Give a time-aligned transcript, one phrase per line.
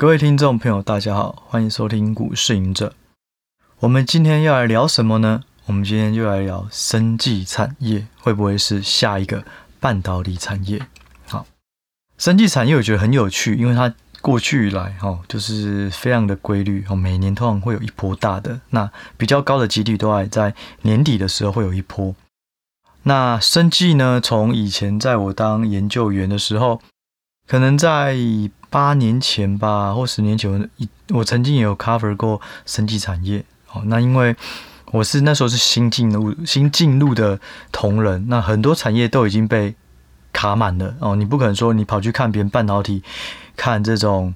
[0.00, 2.94] 各位听众朋友，大家好，欢迎收听股市隐者。
[3.80, 5.42] 我们今天要来聊什么呢？
[5.66, 9.42] 我们今天就来聊生技产业会不会是下一个
[9.80, 10.80] 半导体产业？
[11.26, 11.44] 好，
[12.16, 13.92] 生技产业我觉得很有趣，因为它
[14.22, 22.14] 过去以来哈，就是非常的规律哦，每年通常会有一波大的，那比较高的几率都还在年底的时候会有一波。
[23.02, 26.80] 那生技呢，从以前在我当研究员的时候，
[27.48, 28.14] 可能在
[28.70, 30.68] 八年前吧，或十年前，
[31.08, 33.42] 我曾经也有 cover 过生技产业。
[33.72, 34.36] 哦，那因为
[34.92, 37.40] 我是那时候是新进入新进入的
[37.72, 39.74] 同仁，那很多产业都已经被
[40.30, 40.94] 卡满了。
[41.00, 43.02] 哦，你不可能说你跑去看别人半导体，
[43.56, 44.34] 看这种，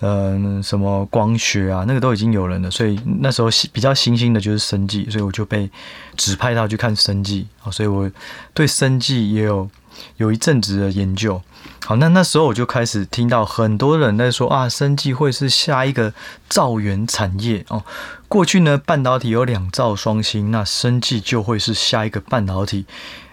[0.00, 2.68] 嗯、什么光学啊，那个都已经有人了。
[2.68, 5.70] 所以那时候比较新兴的就是生技，所以我就被
[6.16, 7.46] 指派到去看生技。
[7.62, 8.10] 哦，所以我
[8.52, 9.70] 对生技也有。
[10.16, 11.42] 有一阵子的研究，
[11.84, 16.12] 好，那那时候我就开始听到很多人在说啊，生技会是下一个
[16.48, 17.84] 兆元产业哦。
[18.28, 22.84] 过去呢，半导体有两兆双星，那生技就会是下一个半导体。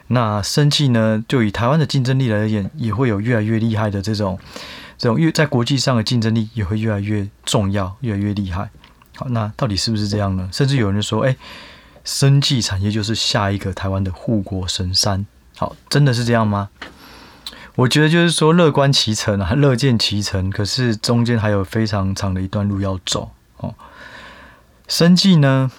[0.08, 4.40] 那生技呢，就以台湾的竞争力来言，也会有越来越厉害的这种
[4.98, 8.70] 这种越在国际上的竞争力也会越来越重要，越来越厉害。
[9.16, 10.48] 好，那到底是不是这样呢？
[10.54, 11.36] 甚至有人说，哎，
[12.04, 15.26] 生技产业就是下一个台湾的护国神山。
[15.58, 16.70] 好，真的是这样吗？
[17.76, 20.50] 我觉得就是说乐观其成啊，乐见其成。
[20.50, 23.74] 可是中间还有非常长的一段路要走哦。
[24.88, 25.72] 生技呢，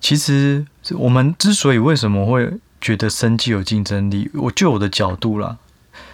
[0.00, 5.58] 其实我们之所以为什么会觉得生技有竞争力，我就我的角度啦，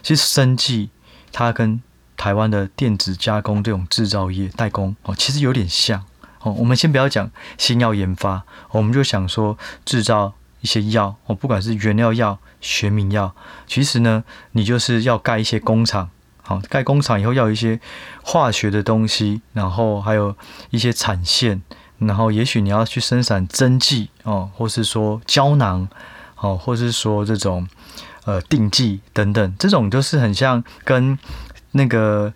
[0.03, 0.91] 其实生技
[1.33, 1.81] 它跟
[2.17, 6.05] 台湾的电子加工这种制造业代工哦，其实有点像
[6.41, 6.53] 哦。
[6.53, 10.35] 我们先不要讲新药研发，我们就想说制造。
[10.63, 13.35] 一些药哦，不管是原料药、学名药，
[13.67, 16.09] 其实呢，你就是要盖一些工厂，
[16.43, 17.79] 好，盖工厂以后要有一些
[18.23, 20.35] 化学的东西，然后还有
[20.71, 21.61] 一些产线，
[21.99, 25.87] 然后也许你要去生产针剂哦，或是说胶囊，
[26.37, 27.69] 哦，或是说这种
[28.25, 31.19] 呃定剂等等，这种就是很像跟
[31.73, 32.33] 那个。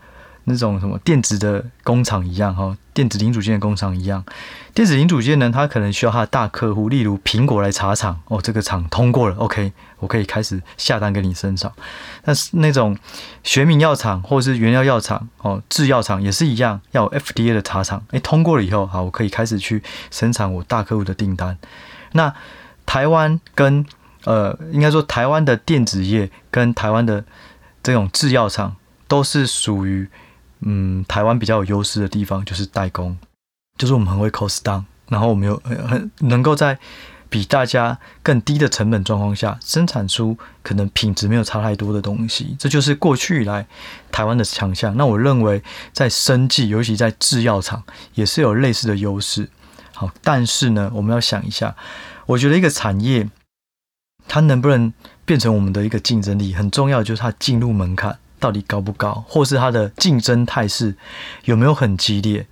[0.48, 4.24] 那种什么电子的工厂一样哈，电子零组件的工厂一样，
[4.72, 11.72] 电子零组件呢，它可能需要它的大客户，例如苹果来查厂哦，这个厂通过了，OK，我可以开始下单给你生产。
[12.22, 12.96] 但是那种
[13.42, 19.82] 学名药厂或者是原料药厂哦，制药厂也是一样，要 FDA 的查厂，诶，通过了以后，好，我可以开始去
[20.12, 21.58] 生产我大客户的订单。
[22.12, 22.32] 那
[22.86, 23.84] 台湾跟
[24.22, 27.24] 呃，应该说台湾的电子业跟台湾的
[27.82, 28.76] 这种制药厂
[29.08, 30.08] 都是属于。
[30.68, 33.16] 嗯，台湾比较有优势的地方就是代工，
[33.78, 35.56] 就是我们很会 cost down，然后我们又
[35.86, 36.76] 很能够在
[37.28, 43.64] 比大家更低的成本状况下生产出可能品质没有差太多的东西，这就是过去以来
[44.10, 44.96] 台湾的强项。
[44.96, 45.62] 那我认为
[45.92, 47.84] 在生技，尤其在制药厂，
[48.14, 49.48] 也是有类似的优势。
[49.92, 51.76] 好，但是呢，我们要想一下，
[52.26, 53.28] 我觉得一个产业
[54.26, 54.92] 它能不能
[55.24, 58.18] 变成我们的一个竞争力，很重要就是它进入门槛。
[58.38, 60.94] 到底高不高，或是它的竞争态势
[61.44, 62.46] 有没有很激烈？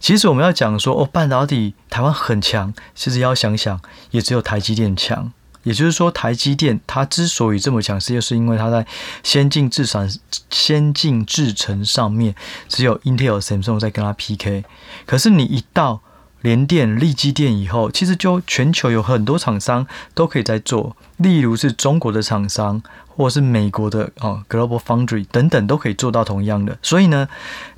[0.00, 3.80] 其实我们要讲说，哦，半导体台湾很强，其实要想想，
[4.10, 5.32] 也只有台积电强。
[5.64, 8.86] 也就是说，台积电它之所以这么强势，就是因为它在
[9.24, 10.08] 先进制产、
[10.48, 12.34] 先进制程上面
[12.68, 14.64] 只有 Intel、Samsung 在跟它 PK。
[15.04, 16.00] 可是你一到
[16.40, 22.82] 联电、力积电以后，其实就全球有很多厂商都可以在做，例如是中国的厂商。
[23.18, 27.28] 或是美国的哦，Global Foundry 等等都可以做到同样的，所以呢，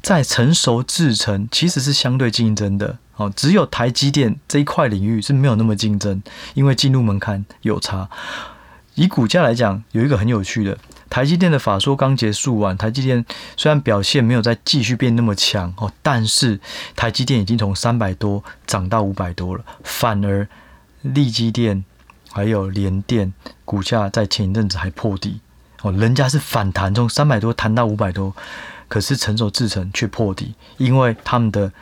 [0.02, 6.22] 在成熟制程其实是相对竞争的哦，只有台积电这一块领域是没有那么竞争，
[6.52, 8.10] 因为进入门槛有差。
[8.96, 10.76] 以股价来讲，有一个很有趣的，
[11.10, 13.22] 台积电的法说刚结束完，台积电
[13.58, 16.58] 虽然表现没有再继续变那么强哦，但是
[16.96, 20.48] 台积电已经从三百多涨到五百多了，反而
[21.02, 21.84] 力积电。
[22.32, 23.32] 还有联电
[23.64, 25.40] 股价在前一阵子还破底
[25.82, 28.32] 哦，人家是反弹，从三百多弹到五百多，
[28.86, 31.72] 可是成熟制程却破底，因为他们的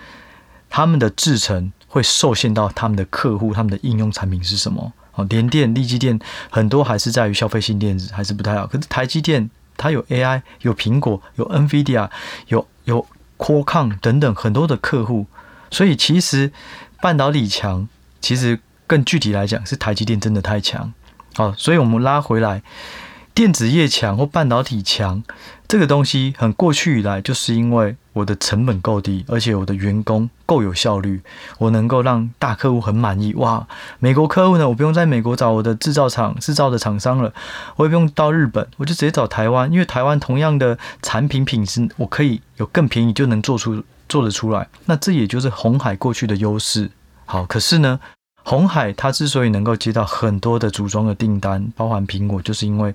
[0.71, 4.91] 他们的制程会受限到他们的客户，他们的应用产品是什么？
[5.19, 6.19] 哦，联电、力积电
[6.49, 8.67] 很多还是在于消费性电子，还是不太好。
[8.67, 12.09] 可是台积电它有 AI，有苹果，有 NVIDIA，
[12.47, 13.07] 有有
[13.37, 15.27] Qualcomm 等等很多的客户，
[15.71, 16.51] 所以其实
[17.03, 17.87] 半导体强，
[18.23, 18.61] 其实。
[18.89, 20.91] 更具体来讲，是台积电真的太强，
[21.35, 22.63] 好，所以我们拉回来，
[23.39, 25.23] 电子业强或半导体强，
[25.69, 31.23] 这个东西很过去以来，就是因为我的成本够低，而且我的员工够有效率，
[31.59, 33.33] 我能够让大客户很满意。
[33.35, 33.69] 哇，
[34.01, 37.33] 美国客户呢，我不用在美国找我的制造厂、制造的厂商了，
[37.77, 44.67] 我也不用到日本，我就直接找台湾，因为台湾同样的产品品质，我可以有更便宜就能做出做得出来。
[44.87, 46.91] 那这也就是红海过去的优势。
[47.25, 48.01] 好，可是呢，
[48.49, 52.95] 鸿海它之所以能够接到很多的组装的订单，包含苹果，就是因为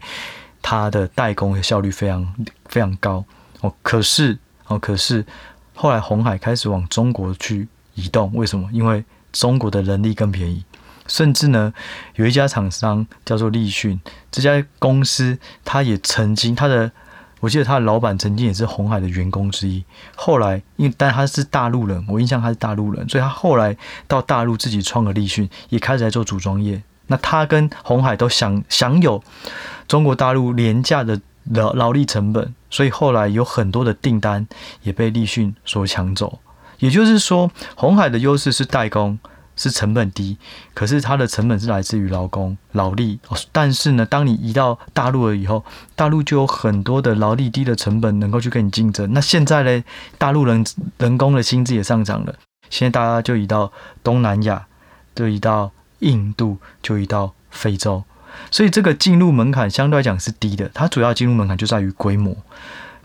[0.64, 2.34] 它的代工的效率非常
[2.66, 3.24] 非常高
[3.62, 3.72] 哦。
[3.84, 4.36] 可是
[4.66, 5.24] 哦，可是
[5.76, 8.68] 后来鸿海开始往中国去移动，为什么？
[8.74, 10.64] 因为中国的人力更便宜，
[11.06, 11.72] 甚至呢，
[12.16, 14.02] 有一家厂商叫做立讯，
[14.32, 16.92] 这家公司它也曾经它的。
[17.44, 19.84] 我记得他的老板曾经也是鸿海的员工之一，
[20.16, 23.75] 后来因为但他是大陆人，我印象他是大陆人，所以他后来
[24.07, 26.81] 到大陆自己创了立讯，也开始在做组装业。
[27.07, 29.22] 那他跟鸿海都享享有
[29.90, 31.19] 中国大陆廉价的
[31.51, 34.48] 劳劳力成本，所以后来有很多的订单
[34.84, 36.39] 也被立讯所抢走。
[36.80, 39.19] 也就是说，鸿海的优势是代工。
[39.56, 40.38] 是成本低，
[40.74, 43.20] 可是它的成本是来自于劳工劳力。
[43.52, 45.64] 但是呢，当你移到大陆了以后，
[45.96, 49.14] 大陆就有很多的劳力低的成本能够去跟你竞争。
[49.14, 49.84] 那现在呢，
[50.18, 50.66] 大陆人
[50.98, 52.36] 人工的薪资也上涨了，
[52.70, 53.72] 现在大家就移到
[54.04, 54.66] 东南亚，
[55.14, 58.04] 就移到印度，就移到非洲。
[58.50, 60.70] 所以这个进入门槛相对来讲是低的。
[60.74, 62.36] 它主要进入门槛就在于规模，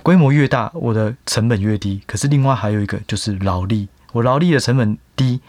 [0.02, 2.00] 规模越大，我的成本越低。
[2.06, 5.40] 可是另外还有一个就是劳力，我劳力的成本低。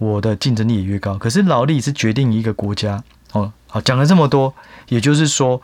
[0.00, 3.52] 我的竞争力也越高，可是劳力是决定一个国家哦。
[3.68, 4.54] 好，讲了这么多，
[4.88, 5.60] 也就是说，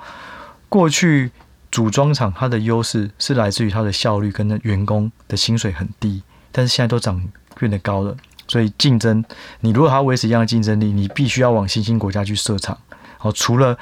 [0.69, 1.31] 过去
[1.73, 6.23] 组装厂它的优势是来自于它的效率跟员工的薪水很低，
[6.53, 7.23] 但是现在都涨
[7.59, 8.15] 变得高了，
[8.47, 9.25] 所以竞争，
[9.61, 12.77] 你如果还要维持一样的竞争力，你必须要往新兴国家去设厂。
[13.17, 13.79] 好，除了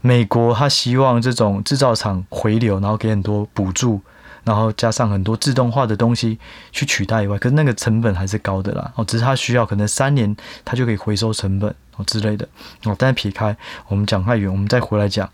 [0.00, 4.00] 美国，他希望这种制造厂回流，然后给很多补助。
[4.44, 6.38] 然后加上很多自动化的东西
[6.72, 8.92] 去取代以外，可是那个成本还是高的啦。
[8.96, 12.48] 哦，只是它需要可能三年它就可以回收成本哦之类的
[12.84, 12.96] 哦。
[12.98, 13.56] 但是撇开
[13.88, 15.30] 我们讲太远，我们再回来讲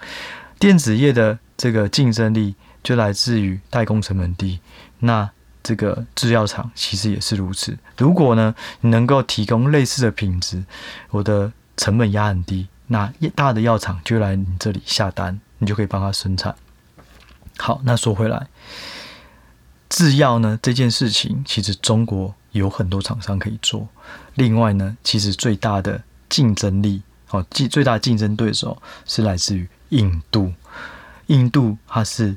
[0.59, 4.61] 电子业的这个竞争力就来自于代工成本低。
[4.99, 5.31] 那
[5.63, 7.77] 这个制药厂其实也是如此。
[7.97, 10.65] 如果呢你能够提供类似的品质，
[11.11, 16.55] 我的成本压很低，那大的药厂就来你这里下单，你就可以帮他生产。
[17.59, 18.47] 好，那说回来。
[19.89, 23.89] 制药呢这件事情，其实中国有很多厂商可以做。
[24.35, 30.53] 另外呢，其实最大的竞争力，哦，最最大的竞争对手是来自于印度。
[31.27, 32.37] 印度它是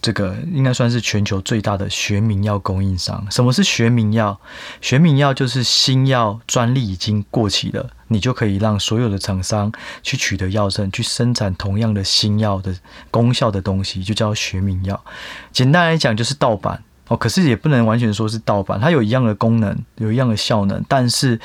[0.00, 3.26] 这个应该算是全球最大的学名药供应商。
[3.30, 4.38] 什么是学名药？
[4.80, 9.72] 学名药就是新药专利已经过期了，你就可以让所有的厂商
[10.02, 12.72] 去取得药证，去生产同样的新药的
[13.10, 15.04] 功效的东西，就叫学名药。
[15.52, 16.84] 简单来讲，就是盗版。
[17.08, 21.40] 哦，可是也不能完全说是盗版，它有一样的功能，有一样的效能，但是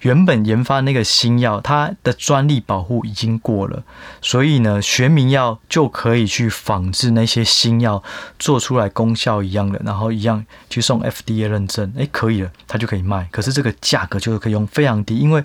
[0.00, 3.82] 原本研发那个新药，它的专利保护已经过了，
[4.22, 8.02] 所以呢，学名药就可以去仿制那些新药，
[8.38, 13.28] 做出来功效一样的，然后一样去送 FDA 认证，哎，可以了，它就可以卖。
[13.30, 15.44] 可是这个价格就是可以用非常低，因为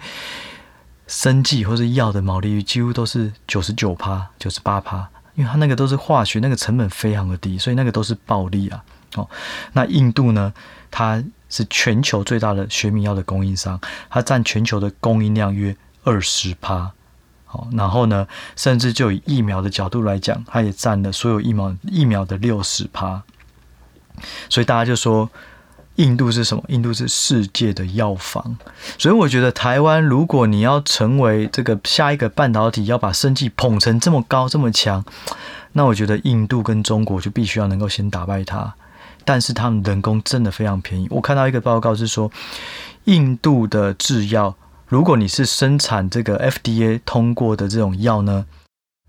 [1.08, 8.82] 生技或是药的毛利率几乎都是九十九趴、九十八趴，因为它那个都是化学，那个成本非常的低，所以那个都是暴利啊。
[9.18, 9.30] 哦，
[9.74, 10.54] 那印度呢？
[10.90, 13.80] 它是全球最大的学名药的供应商，
[14.10, 16.92] 它占全球的供应量约二十趴。
[17.46, 18.26] 好，然后呢，
[18.56, 23.22] 甚至就以疫苗的角度来讲，它也占了所有疫苗疫苗的六十趴。
[24.50, 25.30] 所以大家就说，
[25.96, 26.64] 印度是什么？
[26.70, 28.58] 印度是世界的药房。
[28.98, 35.04] 所以我觉得台湾，如果你要成为这个下一个半导体，要把生技捧成这么高这么强，
[35.74, 38.74] 那我觉得印度跟中国就必须要能够先打败它。
[39.28, 41.06] 但是他们人工真的非常便宜。
[41.12, 42.32] 我看到一个报告是说，
[43.04, 44.56] 印度的制药，
[44.88, 48.46] 如果你是生产这个 FDA 通过的这种药呢，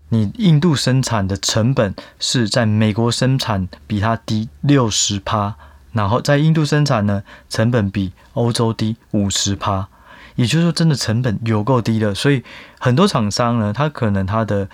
[0.09, 5.55] 你印度生产的成本是在美国生产比它低六十趴，
[5.93, 9.87] 然后在印度生产呢，成本比欧洲低五十趴。
[10.35, 12.13] 也就是说，真的成本有够低的。
[12.13, 12.43] 所以
[12.77, 14.67] 很多厂商呢，他可能他的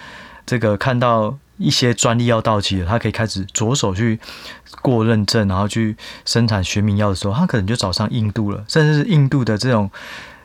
[0.44, 1.38] 这个看到。
[1.58, 4.20] 一些专利要到期了，他可以开始着手去
[4.82, 5.96] 过认证，然后去
[6.26, 9.90] 生产学名药的时候，他可能就找上印度了，甚至是印度的这种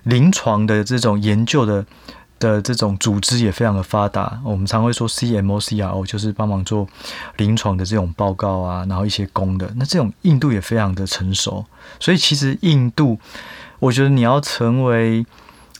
[0.04, 1.84] 临床的这种研究的
[2.38, 4.40] 的这种组织也非常的发达。
[4.44, 6.88] 我们常会说 CMO、CRO，就是帮忙做
[7.36, 11.66] 临床的这种报告啊，然后一些工的，那这种印度也非常的成熟。
[11.98, 13.18] 所以其实印度，
[13.78, 15.26] 我觉得你要成为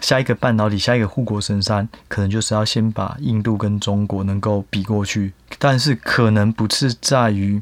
[0.00, 7.60] 下一个半导体，下一个护国神山，可能就是要先把印度跟中国能够比过去，但是可能不是在于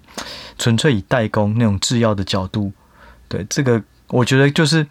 [0.57, 2.73] 纯粹以代工那种制药的角度，
[3.29, 4.87] 对这个，我觉得就是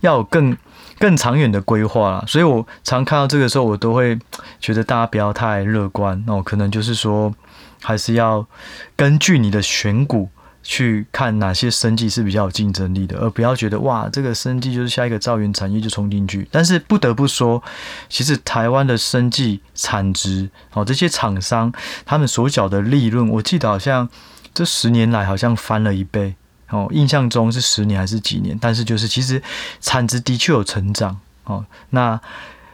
[0.00, 0.56] 要有更
[0.98, 2.24] 更长远的规划啦。
[2.26, 4.18] 所以我常看到这个时候，我都会
[4.58, 7.34] 觉得大家不要太乐观哦，可能就是说
[7.82, 8.46] 还是要
[8.96, 10.30] 根据你的选股。
[10.66, 16.46] 去看哪些生技是比较有竞争力的，而不要觉得哇，这个生技就是下一个造园产业就冲进去。
[16.50, 17.62] 但是不得不说，
[18.08, 21.72] 其实台湾的生技产值哦，这些厂商
[22.04, 24.08] 他们所缴的利润，我记得好像
[24.52, 26.34] 这十年来好像翻了一倍
[26.70, 28.58] 哦，印象中是十年还是几年？
[28.60, 29.40] 但是就是其实
[29.80, 31.64] 产值的确有成长哦。
[31.90, 32.20] 那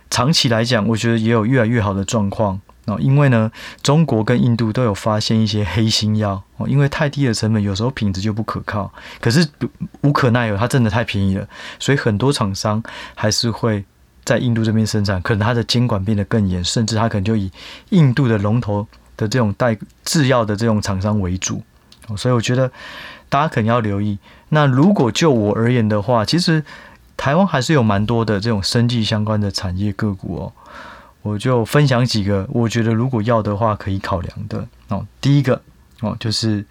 [0.08, 2.60] 长期来讲，我觉得也有越来越好的状况。
[2.86, 8.92] 哦，因为呢，中国跟印度都有发现一些黑心药哦，因为太低的成本，有时候品质就不可靠。
[9.20, 9.48] 可是
[10.00, 11.46] 无可奈何，它真的太便宜了，
[11.78, 12.82] 所以很多厂商
[13.14, 13.84] 还是会
[14.24, 15.22] 在印度这边生产。
[15.22, 17.52] 可能它的监管变得更严，甚至它可能就以
[17.90, 18.84] 印度的龙头
[19.16, 21.62] 的这种代制药的这种厂商为主。
[22.16, 22.68] 所以我觉得
[23.28, 24.18] 大家可能要留意。
[24.48, 26.64] 那如果就我而言的话，其实
[27.16, 30.52] 台湾还是有蛮多的这种生技相关的产业个股哦。
[31.22, 35.06] 我就分享几个，我觉得如果要的话可以考量的哦。
[35.20, 35.62] 第一个
[36.00, 36.64] 哦，就是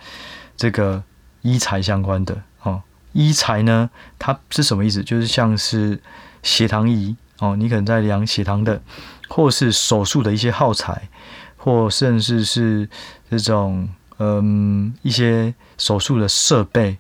[0.58, 1.02] 这个
[1.42, 2.82] 医材相关的哦。
[3.14, 3.90] 医材呢，
[4.20, 5.04] 它是什么意思？
[5.04, 6.00] 就是像是
[6.44, 8.82] 血糖仪哦，你可能在量血糖的，
[9.30, 11.10] 或是手术的一些耗材，
[11.58, 12.90] 或甚至是
[13.30, 13.88] 这种
[14.20, 16.98] 嗯一些手术的设备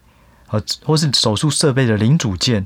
[0.48, 2.65] 啊，或是手术设备的零组件。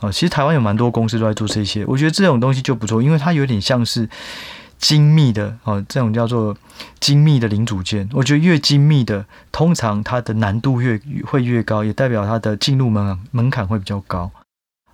[0.00, 4.06] 哦，其实台湾有蛮多公司都在做这些，我觉得这种东西就不错，因为它有点像是
[4.76, 6.54] 精密的哦，这种叫做
[7.00, 8.06] 精密的零组件。
[8.12, 14.30] 我觉得越精密的，通常它的难度越会越高，也代表它的进入门门槛会比较高。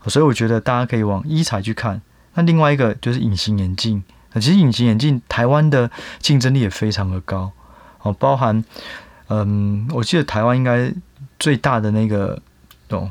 [0.06, 2.00] 所以我觉得大家可以往医材去看。
[2.34, 4.04] 那另外一个就是隐形眼镜，
[4.34, 5.90] 其实隐形眼镜台湾的
[6.20, 7.50] 竞争力也非常的高
[8.02, 8.64] 哦，包含
[9.26, 10.94] 嗯，我记得台湾应该
[11.40, 12.40] 最大的那个。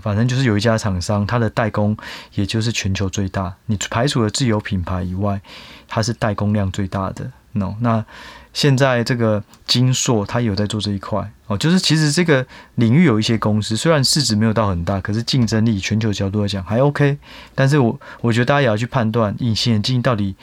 [0.02, 1.96] 反正就是有一家厂商，它的代工
[2.34, 3.54] 也就是全球最大。
[3.66, 5.42] 你排除了自有品牌以外，
[5.88, 7.32] 它是代工量最大的。
[7.54, 8.06] No，那
[8.54, 12.46] 现在这个金硕它有在做这一块哦，就是其实这个
[12.76, 17.18] 领域有一些公司，虽然市值没有到很大，可是竞争力全球角度来讲还 OK。
[17.54, 20.34] 但是我我觉得大家也要去判断隐形眼镜到底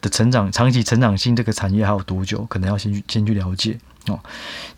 [0.00, 3.76] 的成长长期成长性，这个产业还有多久，可能要先去先去了解
[4.06, 4.20] 哦。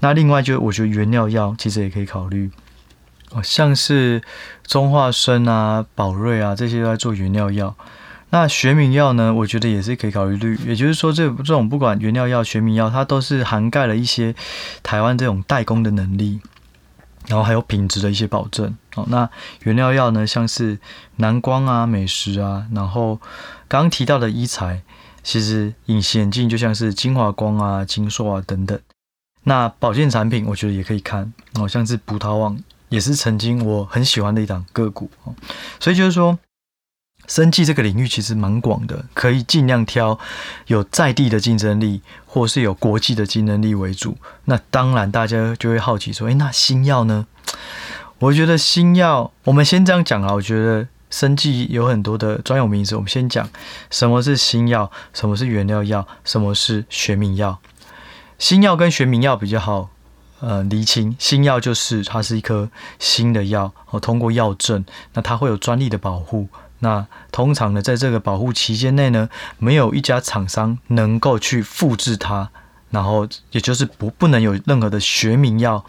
[0.00, 2.50] 那另外就我觉得原料药其实也可以考虑。
[3.42, 4.22] 像是
[4.66, 7.74] 中化生啊、宝瑞啊这些都在做原料药。
[8.30, 10.58] 那学名药呢，我觉得也是可以考虑。
[10.66, 14.34] 也就是说，这这种不管原料药、学名药，它都是涵盖了一些
[14.82, 16.40] 台湾这种代工的能力，
[17.28, 18.76] 然后还有品质的一些保证。
[18.96, 19.30] 哦，那
[19.62, 20.78] 原料药呢，像是
[21.16, 23.20] 南光啊、美食啊，然后
[23.68, 24.82] 刚刚提到的医材，
[25.22, 28.78] 其实隐形眼镜就像是晶华光啊、晶硕啊等等。
[29.44, 31.32] 那保健产品，我觉得也可以看。
[31.54, 32.58] 哦，像是葡萄网。
[32.96, 35.34] 也是曾经我很喜欢的一档个股哦，
[35.78, 36.38] 所以就是说，
[37.26, 40.18] 生技这个领域其实蛮广的，可以尽量挑
[40.68, 44.16] 有在地的竞争力，或是有国际的竞争力为主。
[44.46, 47.26] 那当然，大家就会好奇说，诶，那新药呢？
[48.18, 50.32] 我觉得新药，我们先这样讲啊。
[50.32, 53.46] 我觉得生技有很多的专有名词，我们先讲
[53.90, 57.60] 什么是新药，什么是原料药，什么是学名药。
[58.38, 59.90] 新药跟学名药比较好。
[60.40, 66.48] 呃，厘清新药就是它是一颗新的药，哦，通过药证，那它会有专利的保护。
[66.80, 72.50] 那通常呢，在这个保护期间内呢，没有一家厂商能够去复制它，
[72.90, 75.84] 然后也就是不不能有任何的学名药。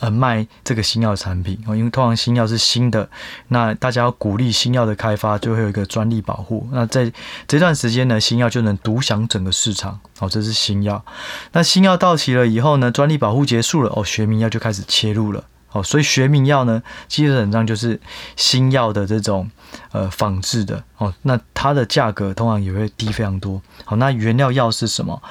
[0.00, 3.08] 呃，卖这个新药产品哦，因为通常新药是新的，
[3.48, 6.68] 那大家要鼓励新药的开发，就会有一个专利保护。
[6.72, 7.12] 那在
[7.46, 11.04] 这段时间呢，新药就能独享整个市场哦，这是新药。
[11.52, 15.44] 那新药到期了以后呢，专利保护结束了哦，学名药就开始切入了
[15.76, 18.00] 哦，所以学名药呢，基本上就是
[18.34, 19.50] 新药的这种
[19.92, 23.60] 呃仿制的哦，那它的价格通常也会低非常多。
[23.84, 25.22] 好，那原料药是什么？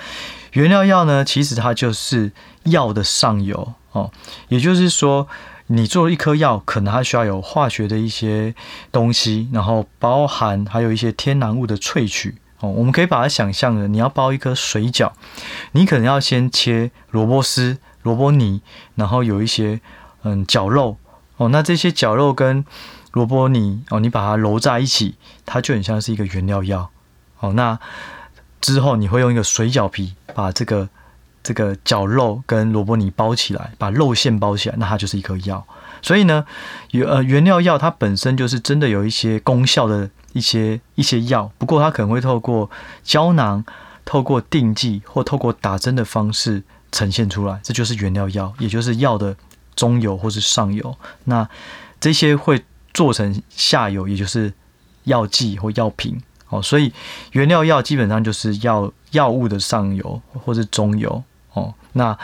[0.52, 2.32] 原料药呢，其实它就是
[2.66, 3.74] 药的上游。
[3.92, 4.12] 哦，
[4.50, 5.28] 也就是说，
[5.68, 8.54] 你做一颗药，可能它需要有化学的一些
[8.92, 12.36] 东西，然后包含还有一些天然物的萃取。
[12.60, 15.12] 哦，我们可以把它想象的，你要包一颗水饺，
[15.72, 18.62] 你可能要先切萝卜丝、萝卜泥，
[18.96, 19.80] 然后有一些
[20.26, 20.98] 嗯绞肉。
[21.38, 22.66] 哦，那这些绞肉跟
[23.14, 25.16] 萝卜泥哦，你把它揉在一起，
[25.46, 26.90] 它就很像是一个原料药。
[27.40, 27.80] 哦，那
[28.60, 30.90] 之后你会用一个水饺皮把这个。
[31.48, 35.64] 这个绞肉跟萝卜泥包起来，把肉馅包起来，那它就是一颗药。
[36.02, 36.44] 所以呢，
[36.90, 42.72] 原呃原料药它本身就是真的有一些功效的一些一些药，不过它可能会透过
[43.04, 43.64] 胶囊、
[44.04, 49.38] 透过定剂或透过打针的方式呈现出来，这就是原料药，也就是药的
[49.76, 50.96] 中游或是上游。
[51.26, 51.48] 那
[52.00, 52.64] 这些会
[52.94, 54.54] 做成下游，也就是
[55.04, 56.22] 药剂或药品。
[56.50, 56.94] 哦，所以
[57.32, 61.24] 原料药基本上就是药药物的上游或是中游。
[61.54, 62.18] 哦，那。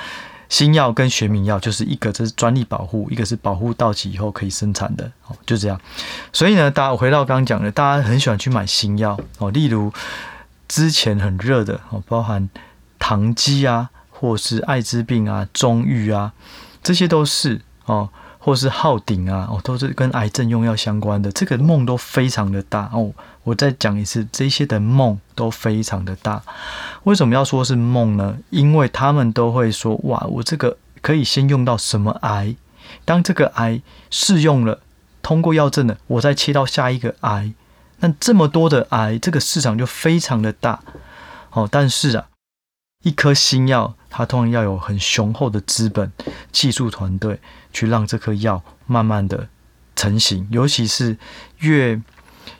[0.51, 5.79] 新药跟学名药就是一个，这是专利保护，一个是保护到期以后可以生产的，哦，就这样。
[6.33, 9.93] 所以呢，大家回到刚刚讲的，大家很喜欢去买新药哦，例如
[10.67, 12.49] 之前很热的哦，包含
[12.99, 16.33] 糖基啊，或是艾滋病啊、中郁啊，
[16.81, 18.09] 这些都是哦。
[18.43, 23.13] 或是浩鼎啊，哦，都是跟癌症用药相关的，这个梦都非常的大哦。
[23.43, 26.41] 我再讲一次，这些的梦都非常的大。
[27.03, 28.39] 为什么要说是梦呢？
[28.49, 32.55] 因为他们都会说，哇，我这个可以先用到什么癌？
[33.05, 34.79] 当这个癌试用了，
[35.21, 37.53] 通过药证了，我再切到下一个癌。
[37.99, 40.79] 那这么多的癌，这个市场就非常的大。
[41.51, 42.25] 哦，但是啊，
[43.03, 43.95] 一颗新药。
[44.13, 46.11] 它通常要有很雄厚的资本、
[46.51, 47.39] 技术团队，
[47.71, 49.47] 去让这颗药慢慢的
[49.95, 50.45] 成型。
[50.51, 51.15] 尤其是
[51.59, 52.01] 越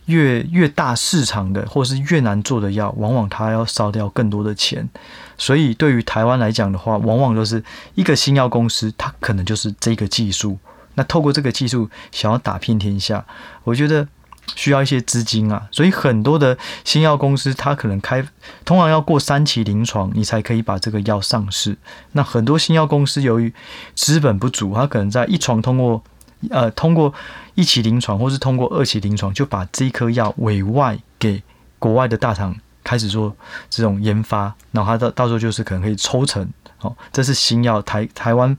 [0.06, 4.90] 越越大市场的，或是越难做的药，往往它要烧掉更多的钱。
[5.38, 7.62] 所以对于台湾来讲的话，往往都是
[7.96, 10.58] 一个新药公司，它可能就是这个技术。
[10.96, 13.26] 那透过这个技术，想要打遍天下，
[13.66, 14.08] 我觉得。
[14.56, 18.26] 需要一些资金啊，所以很多的新药公司，它可能开，
[18.66, 21.78] 通常要过三期临床，你才可以把这个药上市。
[22.12, 23.54] 那很多新药公司由于
[23.96, 26.04] 资本不足，它可能在一床通过，
[26.50, 27.14] 呃，通过
[27.56, 31.42] 一期临床，或是通过二期临床，就把这一颗药委外给
[31.80, 33.36] 国外的大厂开始做
[33.70, 36.48] 这种研发，然后它到到时候就是可能可以抽成。
[36.82, 38.58] 哦，这是新药台台湾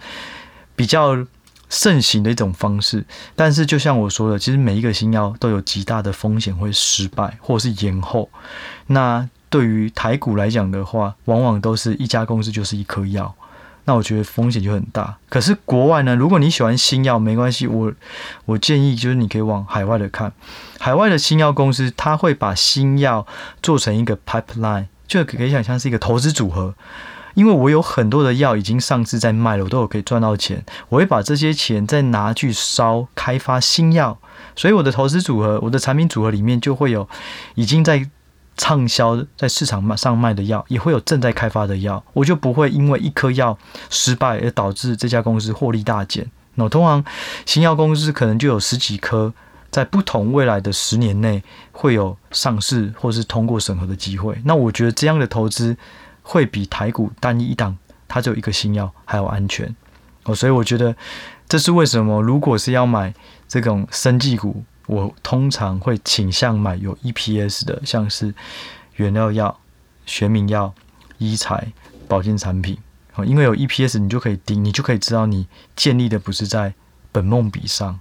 [0.74, 1.26] 比较。
[1.72, 3.02] 盛行的一种方式，
[3.34, 8.28] 但是就像我说的，其实每一个新药都有极大的风险会失败或者是延后。
[8.88, 13.34] 那对于台股来讲的话，往往都是一家公司就是一颗药，
[13.86, 15.16] 那我觉得风险就很大。
[15.30, 17.90] 可是国外呢，如果你喜欢新药，没关系，我
[18.44, 20.30] 我建议就是你可以往海外的看，
[20.78, 23.26] 海外的新药公司，它会把新药
[23.62, 26.74] 做成一个 pipeline，就可以想象是一个投资组合。
[27.34, 30.64] 因为我有很多的药已经上市在卖了，我都有可以赚到钱。
[30.88, 34.18] 我会把这些钱再拿去烧开发新药，
[34.54, 37.08] 所以我的投资组合、我的产品组合里面就会有
[37.54, 38.08] 已经在
[38.56, 42.04] 畅销在市场上卖的药，也会有正在开发的药。
[42.12, 43.56] 我就不会因为一颗药
[43.88, 46.30] 失败而导致这家公司获利大减。
[46.56, 47.02] 那通常
[47.46, 49.32] 新药公司可能就有十几颗，
[49.70, 51.42] 在不同未来的十年内
[51.72, 54.38] 会有上市或是通过审核的机会。
[54.44, 55.74] 那我觉得这样的投资。
[56.22, 57.76] 会比台股单一档，
[58.08, 59.74] 它只有一个新药还要安全
[60.24, 60.94] 哦，所以我觉得
[61.48, 62.22] 这是为什么。
[62.22, 63.12] 如果是要买
[63.48, 68.32] 这种生技股，我通常会倾向买有 EPS 的，像是
[68.96, 69.58] 原料药、
[70.06, 70.72] 学名药、
[71.18, 71.72] 医材、
[72.06, 72.78] 保健产品，
[73.26, 76.72] 因为有 EPS，你就可以盯，你就可以知道你建立的不是在
[77.10, 77.98] 本梦比上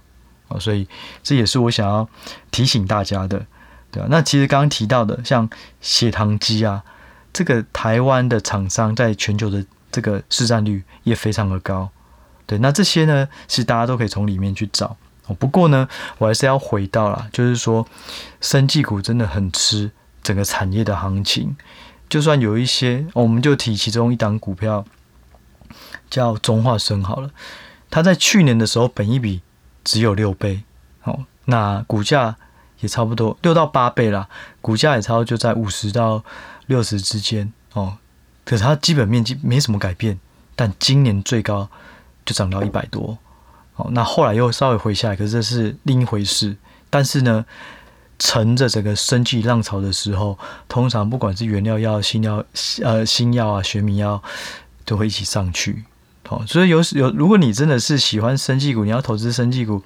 [0.48, 0.86] 哦，所以
[1.22, 2.08] 这也是我想要
[2.50, 3.44] 提醒大家的，
[3.90, 6.84] 对啊，那其实刚刚提到的，像血糖机啊。
[7.32, 11.88] 这个台湾的厂商在全球的这个市占率也非常的高，
[12.46, 14.96] 对，那这些呢，其实大家都可以从里面去找。
[15.38, 17.86] 不过呢，我还是要回到啦，就是说，
[18.40, 19.90] 生技股真的很吃
[20.22, 21.56] 整个产业的行情。
[22.08, 24.84] 就算有一些，我们就提其中一档股票，
[26.10, 27.30] 叫中化生好了，
[27.90, 29.40] 它在去年的时候本一比
[29.84, 30.64] 只有六倍，
[31.04, 32.36] 哦，那股价
[32.80, 34.28] 也差不多六到八倍啦，
[34.60, 36.22] 股价也差不多就在五十到。
[36.72, 37.98] 六十之间哦，
[38.46, 40.18] 可是它基本面积没什么改变，
[40.56, 41.68] 但今年最高
[42.24, 43.18] 就涨到一百多
[43.76, 46.56] 哦，那后来又稍微回下来，可是这是另一回事。
[46.88, 47.44] 但是呢，
[48.18, 52.42] 乘着整个生计浪潮的时候，通常不管是原料药、新药、
[52.82, 54.22] 呃新药啊、学名药，
[54.86, 55.84] 都会一起上去
[56.30, 56.42] 哦。
[56.46, 59.82] 所以有有，如果你真的是喜欢生技股，你要投资生技股，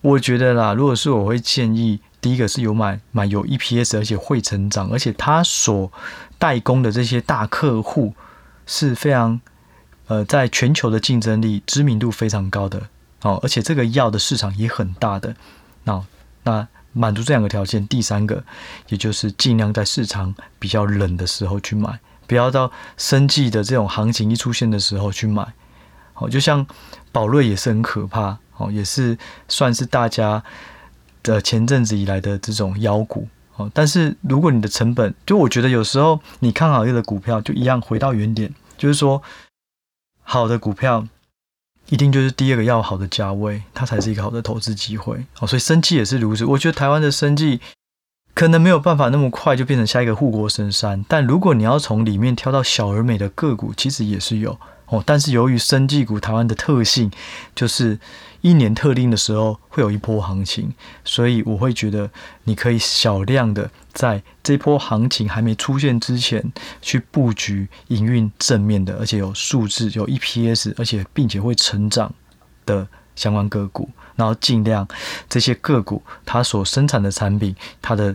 [0.00, 2.00] 我觉得啦，如果是我会建议。
[2.22, 5.92] 第一个是有买买有 EPS，而且会成长，而且他所
[6.38, 8.14] 代工的这些大客户
[8.64, 9.40] 是非常
[10.06, 12.88] 呃，在全球的竞争力、知名度非常高的
[13.22, 15.34] 哦，而且这个药的市场也很大的。
[15.82, 16.00] 那
[16.44, 18.44] 那满足这两个条件，第三个
[18.86, 25.52] 也就是尽量在市场比较冷的时候去买，不要到生计的这种行情一出现的时候去买。
[26.12, 26.64] 好，就像
[27.10, 30.44] 宝瑞也是很可怕哦，也是算是大家。
[31.22, 39.22] 的前阵子以来的这种妖股哦，但是如果你的成本，就我觉得有时候你看好一个股票，就一样回到原点，就是说
[40.22, 41.06] 好的股票
[41.88, 45.46] 一定就是第二个要好的价位，它才是一个好的投资机会哦。
[45.46, 47.60] 所以生技也是如此，我觉得台湾的生技
[48.34, 51.04] 可能没有办法那么快就变成下一个护国神山。
[51.06, 54.58] 但如果你要从里面挑到小而美的个股，其实也是有
[54.92, 55.02] 哦。
[55.04, 57.10] 但是由于生技股台湾的特性，
[57.54, 57.98] 就是
[58.42, 60.72] 一年特定的时候会有一波行情，
[61.04, 62.10] 所以我会觉得
[62.44, 72.12] 你可以小量的在这波行情还没出现之前去布局营运正面的，而且有数字、有 EPS，而且并且会成长
[72.66, 73.88] 的相关个股。
[74.14, 74.86] 然后尽量
[75.28, 78.14] 这些个股，它所生产的产品，它的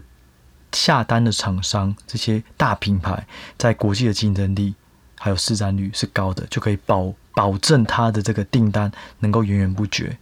[0.72, 3.26] 下单的厂商，这些大品牌，
[3.58, 4.76] 在国际的竞争力
[5.20, 10.18] 还有市占率是高的，就可以保保证它的这个订单能够源源不绝。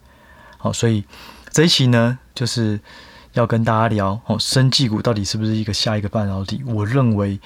[0.57, 1.03] 好，所以
[1.51, 2.79] 这一期呢，就是
[3.33, 6.63] 要跟大家聊哦，生技股到底是不是一个下一个半导体？
[6.65, 7.39] 我认为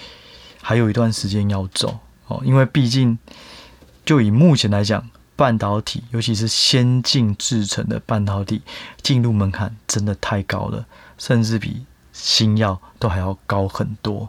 [0.61, 3.17] 还有一段时间要走哦，因为毕竟
[4.05, 5.09] 就以目前来讲。
[5.39, 8.61] 半导体，尤其是先进制程的半导体，
[9.01, 10.85] 进入门槛真的太高了，
[11.17, 14.27] 甚至比新药都还要高很多。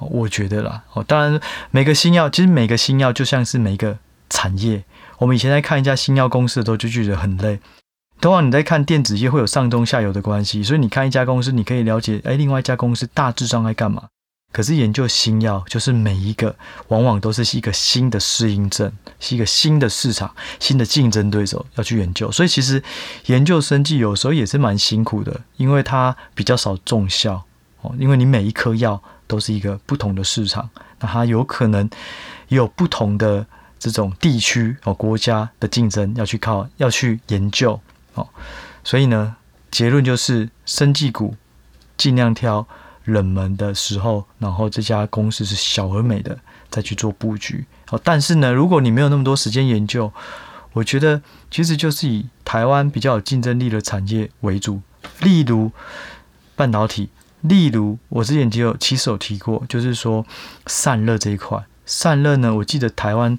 [0.00, 4.84] 我觉得啦，哦，当然每个新药，其实每个新药就像是每个产业。
[5.18, 7.60] 我们以前在看一家新药公司的时候，就觉得很累。
[8.20, 14.04] 通常你在看电子业，会有上中下游的关系，所以你看一家公司，你可以了解，哎，另外一家公司大致上在干嘛。
[14.52, 16.54] 可是研究新药，就是每一个
[16.86, 22.30] 往往都是一个新的适应症，是一个新的市场、新的竞争对手要去研究。
[22.30, 22.80] 所以其实
[23.26, 27.42] 研究生技有时候也是蛮辛苦的，因为它比较少重效
[27.80, 27.92] 哦。
[27.98, 29.02] 因为你每一颗药
[29.34, 30.70] 都是一个不同的市场，
[31.00, 31.90] 那它有可能
[32.48, 33.44] 有不同的
[33.78, 37.80] 这种地区哦、国家的竞争要去靠要去研究
[38.14, 38.28] 哦。
[38.84, 39.36] 所以呢，
[39.70, 41.34] 结论就是生技股
[41.96, 42.66] 尽量挑。
[43.06, 46.38] 冷门的时候，然后这家公司是小而美的，
[46.70, 47.66] 再去做布局。
[47.84, 50.10] 好，但是呢，如果你没有那么多时间研究，
[50.72, 51.20] 我觉得
[51.50, 54.80] 其实就是以台湾比较有竞争力的产业为主，
[55.20, 55.70] 例如
[56.56, 57.10] 半导体，
[57.44, 60.24] 例如我之前就有其实有提过，就是说
[60.66, 63.36] 散热这一块，散热呢，我记得台湾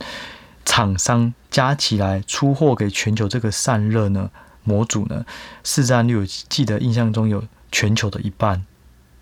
[0.64, 4.30] 厂商加起来出货给全球这个散热呢
[4.64, 5.26] 模组呢
[5.64, 8.64] 市占率，我记得印象中有全球的一半。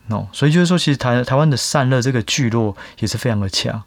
[0.09, 3.81] 哦，所以就是说，其实台台湾的散热这个聚落也是非常的强。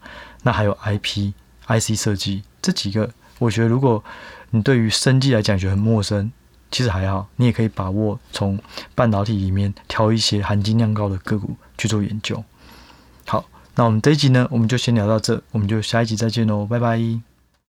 [0.45, 1.33] 那还有 IP、
[1.67, 4.03] IC 设计这几个，我觉得如果
[4.51, 6.33] 你对于生技来讲觉得很陌生，
[6.71, 8.59] 其实还好，你也可以把握从
[8.95, 12.43] 半导体里面挑一些含金量高的个股去做研究。
[13.27, 17.36] 好，那我们这一集呢，我们就先聊到这，我们就下一集再见喽，拜拜。